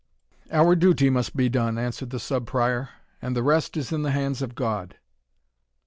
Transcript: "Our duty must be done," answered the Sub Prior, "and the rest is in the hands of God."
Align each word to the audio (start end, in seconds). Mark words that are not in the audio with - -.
"Our 0.51 0.75
duty 0.75 1.11
must 1.11 1.37
be 1.37 1.47
done," 1.47 1.77
answered 1.77 2.09
the 2.09 2.19
Sub 2.19 2.47
Prior, 2.47 2.89
"and 3.21 3.35
the 3.35 3.43
rest 3.43 3.77
is 3.77 3.91
in 3.91 4.01
the 4.01 4.09
hands 4.09 4.41
of 4.41 4.55
God." 4.55 4.95